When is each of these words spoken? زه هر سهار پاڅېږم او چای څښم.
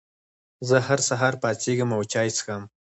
زه 0.67 0.77
هر 0.87 0.99
سهار 1.07 1.33
پاڅېږم 1.41 1.89
او 1.95 2.01
چای 2.11 2.29
څښم. 2.35 2.61